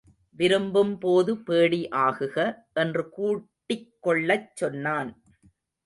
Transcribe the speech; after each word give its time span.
விரும்பும்போது 0.37 1.33
பேடி 1.41 1.87
ஆகுக 1.91 2.35
என்று 2.73 3.09
கூட்டிக் 3.09 3.89
கொள்ளச் 3.99 4.51
சொன்னான். 4.55 5.11